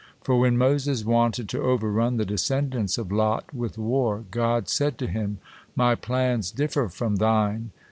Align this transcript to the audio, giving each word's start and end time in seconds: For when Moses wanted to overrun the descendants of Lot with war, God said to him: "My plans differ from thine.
For 0.23 0.39
when 0.39 0.57
Moses 0.57 1.05
wanted 1.05 1.47
to 1.49 1.61
overrun 1.61 2.17
the 2.17 2.25
descendants 2.25 2.97
of 2.97 3.11
Lot 3.11 3.53
with 3.53 3.77
war, 3.77 4.25
God 4.31 4.67
said 4.67 4.97
to 4.97 5.05
him: 5.05 5.37
"My 5.75 5.93
plans 5.93 6.49
differ 6.49 6.89
from 6.89 7.17
thine. 7.17 7.69